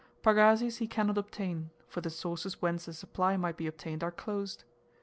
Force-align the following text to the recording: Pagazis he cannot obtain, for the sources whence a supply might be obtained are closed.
Pagazis 0.23 0.77
he 0.77 0.87
cannot 0.87 1.19
obtain, 1.19 1.69
for 1.87 2.01
the 2.01 2.09
sources 2.09 2.59
whence 2.59 2.87
a 2.87 2.93
supply 2.95 3.37
might 3.37 3.55
be 3.55 3.67
obtained 3.67 4.03
are 4.03 4.09
closed. 4.09 4.63